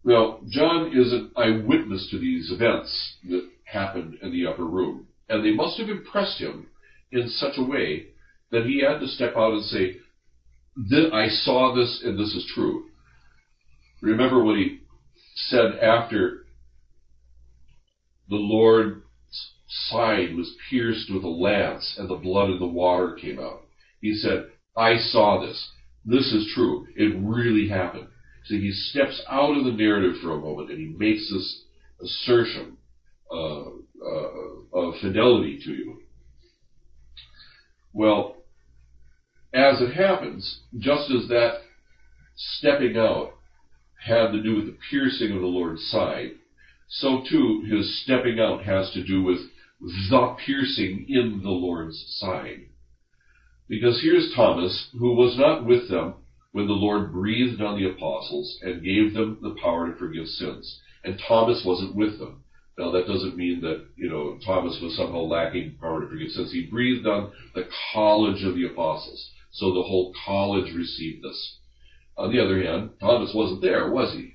Now, 0.05 0.41
John 0.49 0.93
is 0.95 1.13
an 1.13 1.31
eyewitness 1.37 2.09
to 2.11 2.19
these 2.19 2.51
events 2.51 3.17
that 3.29 3.49
happened 3.65 4.17
in 4.23 4.33
the 4.33 4.47
upper 4.47 4.65
room, 4.65 5.07
and 5.29 5.45
they 5.45 5.53
must 5.53 5.79
have 5.79 5.91
impressed 5.91 6.41
him 6.41 6.69
in 7.13 7.29
such 7.29 7.53
a 7.59 7.63
way 7.63 8.07
that 8.51 8.65
he 8.65 8.81
had 8.81 8.99
to 9.01 9.07
step 9.07 9.37
out 9.37 9.53
and 9.53 9.65
say, 9.65 9.97
I 11.13 11.29
saw 11.29 11.75
this 11.75 12.03
and 12.05 12.19
this 12.19 12.35
is 12.35 12.51
true. 12.55 12.85
Remember 14.01 14.43
what 14.43 14.57
he 14.57 14.79
said 15.35 15.79
after 15.81 16.45
the 18.29 18.37
Lord's 18.37 19.01
side 19.67 20.35
was 20.35 20.55
pierced 20.69 21.11
with 21.13 21.23
a 21.23 21.29
lance 21.29 21.97
and 21.99 22.09
the 22.09 22.15
blood 22.15 22.51
of 22.51 22.59
the 22.59 22.67
water 22.67 23.17
came 23.21 23.39
out. 23.39 23.63
He 24.01 24.15
said, 24.15 24.47
I 24.77 24.97
saw 24.97 25.41
this. 25.41 25.71
This 26.05 26.33
is 26.33 26.51
true. 26.55 26.87
It 26.97 27.15
really 27.19 27.69
happened. 27.69 28.09
So 28.47 28.55
he 28.55 28.71
steps 28.73 29.21
out 29.29 29.57
of 29.57 29.65
the 29.65 29.73
narrative 29.73 30.17
for 30.23 30.33
a 30.33 30.41
moment 30.41 30.71
and 30.71 30.79
he 30.79 30.87
makes 30.87 31.31
this 31.31 31.65
assertion 32.03 32.77
uh, 33.31 33.65
uh, 33.65 34.73
of 34.73 34.95
fidelity 35.01 35.61
to 35.65 35.71
you. 35.71 36.01
Well, 37.93 38.37
as 39.53 39.81
it 39.81 39.93
happens, 39.95 40.61
just 40.79 41.11
as 41.11 41.29
that 41.29 41.59
stepping 42.37 42.97
out 42.97 43.33
had 44.05 44.31
to 44.33 44.39
do 44.39 44.55
with 44.55 44.65
the 44.65 44.77
piercing 44.91 45.31
of 45.31 45.41
the 45.41 45.47
Lord's 45.47 45.83
side, 45.89 46.31
so 46.89 47.23
too 47.29 47.61
his 47.69 48.03
stepping 48.03 48.39
out 48.39 48.63
has 48.63 48.91
to 48.91 49.01
do 49.01 49.21
with 49.21 49.39
the 49.81 50.35
piercing 50.45 51.05
in 51.09 51.41
the 51.43 51.51
Lord's 51.51 52.03
side. 52.07 52.67
Because 53.69 54.01
here's 54.01 54.33
Thomas, 54.35 54.87
who 54.99 55.13
was 55.13 55.37
not 55.37 55.65
with 55.65 55.89
them 55.89 56.15
when 56.53 56.67
the 56.67 56.73
Lord 56.73 57.13
breathed 57.13 57.61
on 57.61 57.75
the 57.75 57.85
apostles 57.85 58.57
and 58.61 58.83
gave 58.83 59.13
them 59.13 59.39
the 59.41 59.55
power 59.63 59.85
to 59.85 59.97
forgive 59.97 60.27
sins. 60.27 60.77
And 61.05 61.21
Thomas 61.27 61.63
wasn't 61.65 61.95
with 61.95 62.19
them. 62.19 62.41
Now 62.77 62.91
that 62.91 63.07
doesn't 63.07 63.37
mean 63.37 63.61
that, 63.61 63.81
you 63.95 64.09
know, 64.09 64.37
Thomas 64.45 64.79
was 64.81 64.95
somehow 64.95 65.19
lacking 65.21 65.77
power 65.81 66.01
to 66.01 66.07
forgive 66.07 66.29
sins. 66.29 66.51
He 66.51 66.61
breathed 66.61 67.07
on 67.07 67.29
the 67.55 67.67
college 67.93 68.43
of 68.43 68.55
the 68.55 68.65
apostles. 68.65 69.29
So 69.51 69.71
the 69.71 69.83
whole 69.83 70.11
college 70.25 70.73
received 70.75 71.23
this. 71.23 71.55
On 72.21 72.31
the 72.31 72.39
other 72.39 72.63
hand, 72.63 72.91
Thomas 73.01 73.33
wasn't 73.35 73.63
there, 73.63 73.89
was 73.89 74.13
he? 74.13 74.35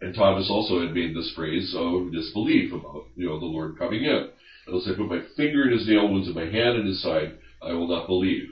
And 0.00 0.14
Thomas 0.14 0.48
also 0.48 0.80
had 0.80 0.94
made 0.94 1.12
this 1.12 1.32
phrase 1.34 1.74
of 1.76 2.12
disbelief 2.12 2.72
about, 2.72 3.06
you 3.16 3.26
know, 3.26 3.40
the 3.40 3.46
Lord 3.46 3.76
coming 3.76 4.04
in. 4.04 4.28
Unless 4.68 4.86
I 4.86 4.96
put 4.96 5.08
my 5.08 5.22
finger 5.36 5.64
in 5.64 5.76
his 5.76 5.88
nail 5.88 6.08
wounds 6.08 6.28
and 6.28 6.36
my 6.36 6.44
hand 6.44 6.76
in 6.76 6.86
his 6.86 7.02
side, 7.02 7.36
I 7.60 7.72
will 7.72 7.88
not 7.88 8.06
believe. 8.06 8.50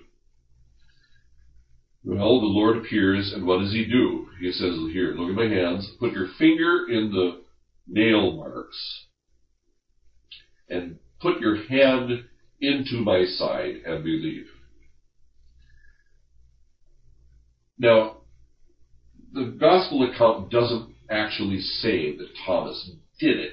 Well, 2.03 2.41
the 2.41 2.47
Lord 2.47 2.79
appears, 2.79 3.33
and 3.33 3.47
what 3.47 3.61
does 3.61 3.71
he 3.71 3.85
do? 3.87 4.27
He 4.41 4.51
says, 4.51 4.75
here, 4.93 5.15
look 5.17 5.31
at 5.31 5.37
my 5.37 5.55
hands, 5.55 5.89
put 6.01 6.11
your 6.11 6.31
finger 6.37 6.87
in 6.89 7.13
the 7.13 7.43
nail 7.87 8.33
marks, 8.33 9.05
and 10.69 10.99
put 11.21 11.41
your 11.41 11.63
hand 11.67 12.25
into 12.61 12.97
my 12.97 13.25
side 13.25 13.77
and 13.87 14.03
believe. 14.03 14.47
Now, 17.79 18.17
the 19.35 19.57
gospel 19.59 20.03
account 20.09 20.51
doesn't 20.51 20.95
actually 21.11 21.61
say 21.61 22.17
that 22.17 22.29
Thomas 22.47 22.91
did 23.19 23.37
it, 23.39 23.51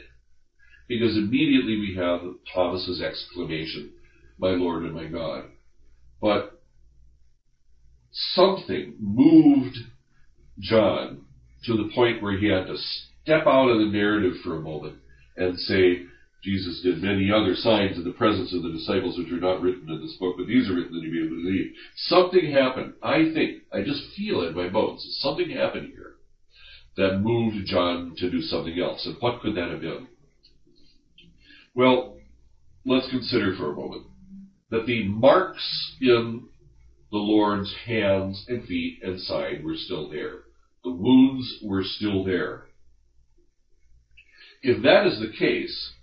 because 0.88 1.18
immediately 1.18 1.78
we 1.78 1.96
have 1.96 2.22
Thomas's 2.54 3.02
exclamation, 3.02 3.92
"My 4.38 4.52
Lord 4.52 4.84
and 4.84 4.94
my 4.94 5.06
God." 5.06 5.50
But 6.22 6.62
something 8.12 8.96
moved 9.00 9.78
John 10.60 11.26
to 11.66 11.76
the 11.76 11.90
point 11.96 12.22
where 12.22 12.38
he 12.38 12.46
had 12.46 12.68
to 12.68 12.78
step 12.78 13.48
out 13.48 13.70
of 13.70 13.80
the 13.80 13.86
narrative 13.86 14.38
for 14.44 14.56
a 14.56 14.62
moment 14.62 14.98
and 15.36 15.58
say, 15.60 16.06
Jesus 16.44 16.82
did 16.82 17.04
many 17.04 17.30
other 17.32 17.54
signs 17.56 17.98
in 17.98 18.04
the 18.04 18.12
presence 18.12 18.54
of 18.54 18.64
the 18.64 18.72
disciples 18.72 19.18
which 19.18 19.32
are 19.32 19.40
not 19.40 19.62
written 19.62 19.90
in 19.90 20.02
this 20.02 20.16
book, 20.20 20.36
but 20.38 20.48
these 20.48 20.70
are 20.70 20.74
written 20.74 20.94
that 20.94 21.04
you 21.04 21.12
may 21.12 21.30
believe. 21.30 21.74
Something 21.96 22.52
happened. 22.52 22.94
I 23.04 23.32
think, 23.34 23.64
I 23.72 23.82
just 23.84 24.02
feel 24.18 24.42
it 24.42 24.50
in 24.50 24.56
my 24.56 24.70
bones. 24.70 25.06
Something 25.20 25.52
happened 25.52 25.92
here 25.94 26.14
that 26.98 27.20
moved 27.20 27.68
John 27.68 28.16
to 28.18 28.30
do 28.30 28.42
something 28.42 28.78
else. 28.80 29.06
And 29.06 29.18
what 29.20 29.42
could 29.42 29.56
that 29.56 29.70
have 29.70 29.82
been? 29.82 30.08
Well, 31.76 32.18
let's 32.86 33.10
consider 33.10 33.56
for 33.56 33.72
a 33.72 33.76
moment 33.76 34.08
that 34.72 34.86
the 34.86 35.08
marks 35.08 35.96
in 36.02 36.48
the 37.12 37.18
Lord's 37.18 37.74
hands 37.86 38.46
and 38.48 38.66
feet 38.66 39.00
and 39.04 39.20
side 39.20 39.64
were 39.64 39.76
still 39.76 40.10
there. 40.10 40.40
The 40.84 40.92
wounds 40.92 41.60
were 41.64 41.84
still 41.84 42.24
there. 42.24 42.64
If 44.64 44.82
that 44.84 45.08
is 45.08 45.20
the 45.20 45.38
case, 45.38 45.94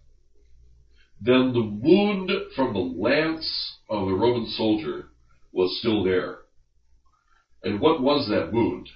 then 1.20 1.52
the 1.52 1.64
wound 1.82 2.30
from 2.54 2.72
the 2.72 2.78
lance 2.78 3.76
of 3.90 4.06
the 4.06 4.14
Roman 4.14 4.46
soldier 4.46 5.08
was 5.52 5.78
still 5.78 6.04
there. 6.04 6.38
And 7.62 7.80
what 7.80 8.00
was 8.00 8.28
that 8.28 8.52
wound? 8.52 8.88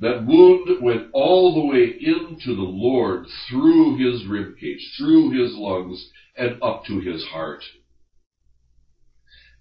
That 0.00 0.24
wound 0.26 0.80
went 0.80 1.10
all 1.12 1.54
the 1.54 1.66
way 1.66 1.96
into 2.00 2.54
the 2.54 2.62
Lord 2.62 3.26
through 3.48 3.96
his 3.96 4.22
ribcage, 4.28 4.80
through 4.96 5.30
his 5.30 5.54
lungs, 5.54 6.10
and 6.36 6.62
up 6.62 6.84
to 6.86 6.98
his 6.98 7.24
heart. 7.24 7.64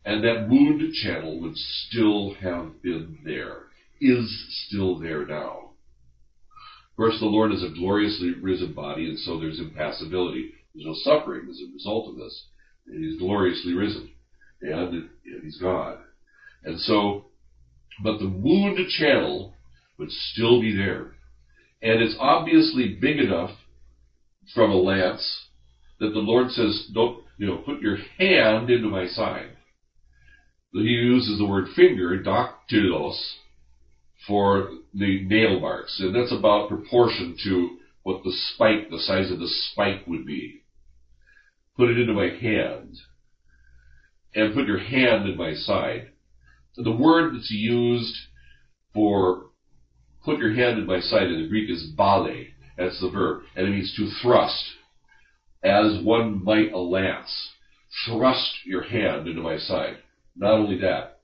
And 0.06 0.24
that 0.24 0.48
wound 0.48 0.82
channel 0.94 1.40
would 1.42 1.56
still 1.56 2.34
have 2.36 2.82
been 2.82 3.20
there, 3.24 3.64
is 4.00 4.66
still 4.66 5.00
there 5.00 5.26
now. 5.26 5.72
Of 6.92 6.96
course, 6.96 7.20
the 7.20 7.26
Lord 7.26 7.52
is 7.52 7.64
a 7.64 7.70
gloriously 7.70 8.32
risen 8.32 8.74
body, 8.74 9.08
and 9.08 9.20
so 9.20 9.38
there's 9.38 9.60
impassibility. 9.60 10.54
There's 10.78 10.86
no 10.86 11.12
suffering 11.12 11.48
as 11.50 11.60
a 11.60 11.74
result 11.74 12.10
of 12.10 12.18
this. 12.18 12.46
And 12.86 13.04
he's 13.04 13.20
gloriously 13.20 13.74
risen. 13.74 14.12
And, 14.62 14.94
and 14.94 15.44
he's 15.44 15.58
God. 15.60 15.98
And 16.64 16.80
so, 16.80 17.26
but 18.04 18.20
the 18.20 18.30
wound 18.30 18.78
channel 18.90 19.56
would 19.98 20.12
still 20.12 20.62
be 20.62 20.76
there. 20.76 21.14
And 21.82 22.02
it's 22.02 22.16
obviously 22.20 22.98
big 23.02 23.18
enough 23.18 23.52
from 24.54 24.70
a 24.70 24.76
lance 24.76 25.48
that 26.00 26.10
the 26.10 26.20
Lord 26.20 26.52
says, 26.52 26.90
don't, 26.94 27.24
you 27.40 27.48
know, 27.48 27.58
put 27.58 27.82
your 27.82 27.98
hand 28.20 28.70
into 28.70 28.88
my 28.88 29.08
side. 29.08 29.50
He 30.74 30.80
uses 30.80 31.40
the 31.40 31.46
word 31.46 31.70
finger, 31.76 32.22
daktylos, 32.22 33.20
for 34.28 34.70
the 34.94 35.26
nail 35.26 35.60
marks. 35.60 36.00
And 36.00 36.16
that's 36.16 36.34
about 36.38 36.70
proportion 36.70 37.36
to 37.46 37.78
what 38.04 38.24
the 38.24 38.34
spike, 38.54 38.92
the 38.92 39.00
size 39.00 39.32
of 39.32 39.40
the 39.40 39.50
spike 39.72 40.06
would 40.06 40.26
be 40.26 40.62
put 41.78 41.90
it 41.90 42.00
into 42.00 42.14
my 42.14 42.30
hand, 42.30 42.98
and 44.36 44.54
put 44.54 44.68
your 44.68 44.80
hand 44.80 45.30
in 45.30 45.38
my 45.38 45.54
side. 45.54 46.10
The 46.76 46.92
word 46.92 47.34
that's 47.34 47.52
used 47.52 48.16
for 48.94 49.48
put 50.24 50.40
your 50.40 50.54
hand 50.54 50.78
in 50.78 50.86
my 50.86 51.00
side 51.00 51.28
in 51.28 51.42
the 51.42 51.48
Greek 51.48 51.70
is 51.70 51.92
bale. 51.96 52.46
That's 52.78 53.00
the 53.00 53.10
verb. 53.10 53.44
And 53.56 53.68
it 53.68 53.72
means 53.72 53.94
to 53.96 54.12
thrust, 54.22 54.64
as 55.64 56.04
one 56.04 56.44
might 56.44 56.72
a 56.72 56.78
lance. 56.78 57.50
Thrust 58.06 58.52
your 58.66 58.84
hand 58.84 59.28
into 59.28 59.42
my 59.42 59.58
side. 59.58 59.98
Not 60.36 60.54
only 60.54 60.80
that, 60.82 61.20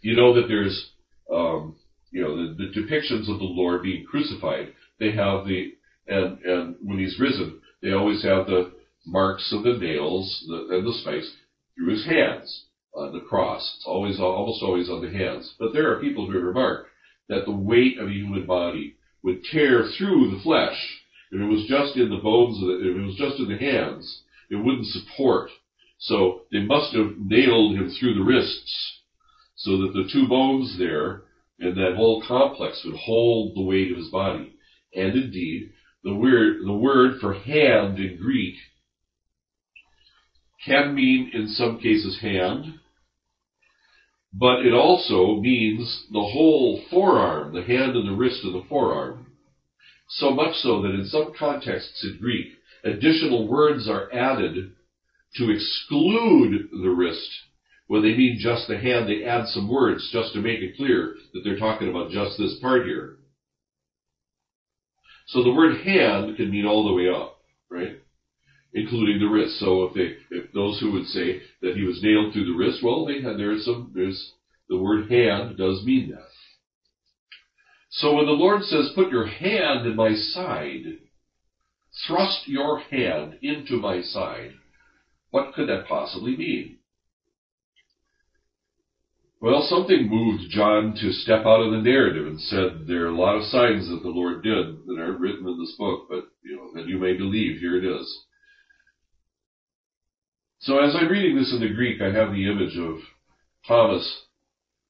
you 0.00 0.16
know 0.16 0.34
that 0.34 0.46
there's, 0.46 0.92
um, 1.30 1.76
you 2.10 2.22
know, 2.22 2.36
the, 2.36 2.54
the 2.54 2.80
depictions 2.80 3.30
of 3.30 3.38
the 3.38 3.44
Lord 3.44 3.82
being 3.82 4.06
crucified. 4.06 4.72
They 5.00 5.10
have 5.10 5.44
the, 5.46 5.72
and, 6.06 6.38
and 6.38 6.76
when 6.80 6.98
he's 6.98 7.18
risen, 7.20 7.60
they 7.82 7.92
always 7.92 8.22
have 8.22 8.46
the, 8.46 8.72
marks 9.08 9.52
of 9.52 9.62
the 9.62 9.76
nails 9.78 10.44
and 10.48 10.86
the 10.86 10.92
spikes 11.00 11.30
through 11.74 11.92
his 11.92 12.04
hands 12.06 12.66
on 12.94 13.12
the 13.12 13.20
cross. 13.20 13.74
It's 13.76 13.86
always, 13.86 14.20
almost 14.20 14.62
always 14.62 14.88
on 14.88 15.02
the 15.02 15.10
hands. 15.10 15.54
But 15.58 15.72
there 15.72 15.92
are 15.92 16.00
people 16.00 16.26
who 16.26 16.34
have 16.34 16.42
remarked 16.42 16.88
that 17.28 17.44
the 17.44 17.52
weight 17.52 17.98
of 17.98 18.08
a 18.08 18.12
human 18.12 18.46
body 18.46 18.96
would 19.22 19.44
tear 19.44 19.84
through 19.96 20.30
the 20.30 20.42
flesh. 20.42 20.76
If 21.30 21.40
it 21.40 21.44
was 21.44 21.66
just 21.68 21.96
in 21.96 22.10
the 22.10 22.16
bones, 22.16 22.58
the, 22.60 22.78
if 22.80 22.96
it 22.96 23.04
was 23.04 23.16
just 23.16 23.38
in 23.38 23.48
the 23.48 23.58
hands, 23.58 24.22
it 24.50 24.56
wouldn't 24.56 24.86
support. 24.86 25.50
So 25.98 26.42
they 26.52 26.60
must 26.60 26.94
have 26.94 27.18
nailed 27.18 27.74
him 27.74 27.90
through 27.90 28.14
the 28.14 28.22
wrists 28.22 29.00
so 29.56 29.78
that 29.78 29.92
the 29.92 30.08
two 30.12 30.28
bones 30.28 30.76
there 30.78 31.22
and 31.58 31.76
that 31.76 31.96
whole 31.96 32.22
complex 32.26 32.82
would 32.84 32.96
hold 32.96 33.54
the 33.54 33.62
weight 33.62 33.90
of 33.90 33.98
his 33.98 34.08
body. 34.08 34.54
And 34.94 35.14
indeed, 35.14 35.72
the 36.04 36.14
word, 36.14 36.58
the 36.64 36.72
word 36.72 37.20
for 37.20 37.34
hand 37.34 37.98
in 37.98 38.18
Greek 38.20 38.54
can 40.64 40.94
mean 40.94 41.30
in 41.32 41.48
some 41.48 41.78
cases 41.78 42.18
hand, 42.20 42.80
but 44.32 44.66
it 44.66 44.72
also 44.72 45.40
means 45.40 46.06
the 46.12 46.20
whole 46.20 46.82
forearm, 46.90 47.54
the 47.54 47.62
hand 47.62 47.96
and 47.96 48.08
the 48.08 48.16
wrist 48.16 48.44
of 48.44 48.52
the 48.52 48.64
forearm. 48.68 49.26
So 50.08 50.30
much 50.30 50.56
so 50.56 50.82
that 50.82 50.94
in 50.94 51.06
some 51.06 51.32
contexts 51.38 52.04
in 52.04 52.18
Greek, 52.20 52.48
additional 52.84 53.48
words 53.48 53.88
are 53.88 54.12
added 54.12 54.72
to 55.36 55.50
exclude 55.50 56.68
the 56.70 56.88
wrist. 56.88 57.28
When 57.86 58.02
they 58.02 58.16
mean 58.16 58.38
just 58.40 58.68
the 58.68 58.78
hand, 58.78 59.08
they 59.08 59.24
add 59.24 59.46
some 59.48 59.68
words 59.68 60.08
just 60.12 60.34
to 60.34 60.40
make 60.40 60.60
it 60.60 60.76
clear 60.76 61.14
that 61.32 61.40
they're 61.42 61.58
talking 61.58 61.88
about 61.88 62.10
just 62.10 62.36
this 62.38 62.58
part 62.60 62.86
here. 62.86 63.16
So 65.28 65.42
the 65.42 65.52
word 65.52 65.80
hand 65.82 66.36
can 66.36 66.50
mean 66.50 66.66
all 66.66 66.86
the 66.86 66.94
way 66.94 67.08
up, 67.08 67.38
right? 67.70 67.98
Including 68.74 69.18
the 69.18 69.26
wrist. 69.26 69.58
So 69.58 69.84
if 69.84 69.94
they, 69.94 70.16
if 70.30 70.52
those 70.52 70.78
who 70.78 70.92
would 70.92 71.06
say 71.06 71.40
that 71.62 71.74
he 71.74 71.84
was 71.84 72.00
nailed 72.02 72.32
through 72.32 72.44
the 72.44 72.52
wrist, 72.52 72.80
well, 72.82 73.06
they 73.06 73.22
had, 73.22 73.38
there's 73.38 73.64
some, 73.64 73.90
there's, 73.94 74.32
the 74.68 74.76
word 74.76 75.10
hand 75.10 75.56
does 75.56 75.82
mean 75.84 76.10
that. 76.10 76.28
So 77.90 78.14
when 78.14 78.26
the 78.26 78.32
Lord 78.32 78.62
says, 78.62 78.92
put 78.94 79.10
your 79.10 79.26
hand 79.26 79.86
in 79.86 79.96
my 79.96 80.12
side, 80.14 80.98
thrust 82.06 82.46
your 82.46 82.80
hand 82.80 83.38
into 83.40 83.76
my 83.76 84.02
side, 84.02 84.50
what 85.30 85.54
could 85.54 85.68
that 85.68 85.86
possibly 85.88 86.36
mean? 86.36 86.76
Well, 89.40 89.66
something 89.70 90.08
moved 90.08 90.50
John 90.50 90.94
to 91.00 91.12
step 91.12 91.46
out 91.46 91.60
of 91.60 91.70
the 91.70 91.80
narrative 91.80 92.26
and 92.26 92.40
said 92.40 92.86
there 92.86 93.04
are 93.04 93.10
a 93.10 93.16
lot 93.16 93.36
of 93.36 93.44
signs 93.44 93.88
that 93.88 94.02
the 94.02 94.08
Lord 94.08 94.42
did 94.42 94.84
that 94.86 94.98
aren't 94.98 95.20
written 95.20 95.46
in 95.46 95.58
this 95.58 95.74
book, 95.78 96.08
but 96.10 96.24
you 96.42 96.56
know, 96.56 96.70
that 96.74 96.88
you 96.88 96.98
may 96.98 97.14
believe, 97.16 97.60
here 97.60 97.76
it 97.76 97.84
is. 97.84 98.24
So 100.60 100.78
as 100.78 100.94
I'm 100.94 101.08
reading 101.08 101.36
this 101.36 101.52
in 101.52 101.60
the 101.60 101.74
Greek, 101.74 102.00
I 102.00 102.12
have 102.12 102.32
the 102.32 102.50
image 102.50 102.76
of 102.76 102.96
Thomas 103.66 104.24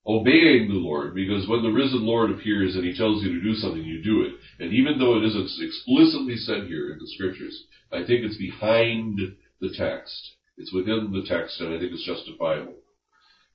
obeying 0.06 0.68
the 0.68 0.74
Lord, 0.74 1.14
because 1.14 1.46
when 1.46 1.62
the 1.62 1.70
risen 1.70 2.06
Lord 2.06 2.30
appears 2.30 2.74
and 2.74 2.84
he 2.84 2.96
tells 2.96 3.22
you 3.22 3.34
to 3.34 3.42
do 3.42 3.54
something, 3.54 3.82
you 3.82 4.02
do 4.02 4.22
it. 4.22 4.32
And 4.58 4.72
even 4.72 4.98
though 4.98 5.18
it 5.18 5.24
isn't 5.24 5.50
explicitly 5.60 6.36
said 6.36 6.66
here 6.66 6.92
in 6.92 6.98
the 6.98 7.06
scriptures, 7.14 7.64
I 7.92 7.98
think 7.98 8.24
it's 8.24 8.38
behind 8.38 9.18
the 9.60 9.74
text. 9.76 10.36
It's 10.56 10.72
within 10.72 11.12
the 11.12 11.26
text, 11.28 11.60
and 11.60 11.74
I 11.74 11.78
think 11.78 11.92
it's 11.92 12.06
justifiable. 12.06 12.74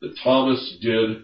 That 0.02 0.16
Thomas 0.24 0.78
did, 0.82 1.24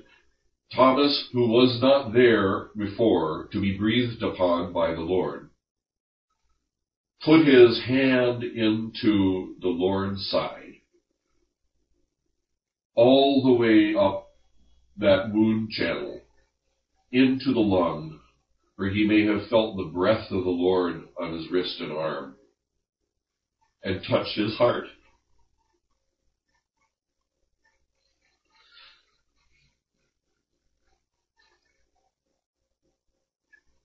Thomas, 0.74 1.30
who 1.32 1.48
was 1.48 1.80
not 1.82 2.14
there 2.14 2.70
before 2.76 3.48
to 3.52 3.62
be 3.62 3.78
breathed 3.78 4.24
upon 4.24 4.74
by 4.74 4.94
the 4.94 5.02
Lord, 5.02 5.50
put 7.24 7.46
his 7.46 7.84
hand 7.86 8.44
into 8.44 9.56
the 9.62 9.68
Lord's 9.68 10.28
side, 10.30 10.59
all 12.96 13.44
the 13.44 13.52
way 13.52 13.94
up 14.00 14.28
that 14.98 15.32
wound 15.34 15.70
channel 15.72 16.20
into 17.12 17.54
the 17.54 17.60
lung, 17.60 18.20
where 18.76 18.90
he 18.90 19.06
may 19.06 19.26
have 19.26 19.50
felt 19.50 19.76
the 19.78 19.92
breath 19.92 20.32
of 20.32 20.44
the 20.44 20.50
Lord 20.50 21.02
on 21.20 21.34
his 21.34 21.50
wrist 21.50 21.80
and 21.80 21.92
arm, 21.92 22.36
and 23.84 24.04
touched 24.08 24.36
his 24.36 24.56
heart. 24.56 24.86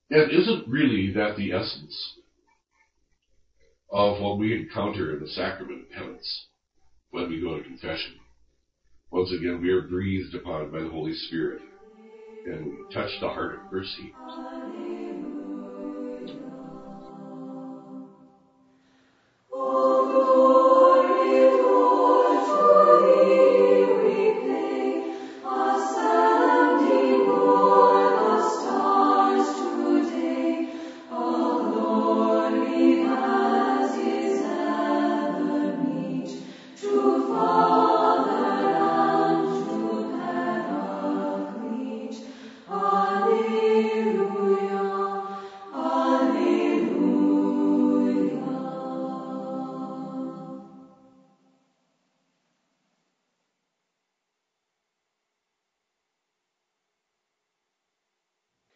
And 0.09 0.31
isn't 0.31 0.67
really 0.67 1.11
that 1.13 1.35
the 1.35 1.51
essence 1.51 2.13
of 3.91 4.21
what 4.21 4.37
we 4.37 4.53
encounter 4.53 5.13
in 5.13 5.19
the 5.19 5.27
sacrament 5.27 5.81
of 5.81 5.89
penance 5.89 6.45
when 7.09 7.27
we 7.27 7.39
go 7.39 7.57
to 7.57 7.63
confession? 7.63 8.13
Once 9.11 9.31
again, 9.31 9.61
we 9.61 9.69
are 9.69 9.87
breathed 9.87 10.33
upon 10.33 10.71
by 10.71 10.79
the 10.81 10.89
Holy 10.89 11.13
Spirit 11.13 11.59
and 12.45 12.71
touch 12.93 13.09
the 13.21 13.27
heart 13.29 13.53
of 13.53 13.71
mercy. 13.71 14.11